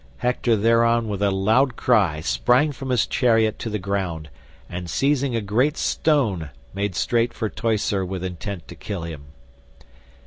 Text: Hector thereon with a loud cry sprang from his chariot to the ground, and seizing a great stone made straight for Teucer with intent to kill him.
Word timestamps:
Hector 0.17 0.55
thereon 0.55 1.07
with 1.09 1.21
a 1.21 1.29
loud 1.29 1.75
cry 1.75 2.21
sprang 2.21 2.71
from 2.71 2.89
his 2.89 3.05
chariot 3.05 3.59
to 3.59 3.69
the 3.69 3.77
ground, 3.77 4.31
and 4.67 4.89
seizing 4.89 5.35
a 5.35 5.41
great 5.41 5.77
stone 5.77 6.49
made 6.73 6.95
straight 6.95 7.35
for 7.35 7.49
Teucer 7.49 8.03
with 8.03 8.23
intent 8.23 8.67
to 8.69 8.73
kill 8.75 9.03
him. 9.03 9.25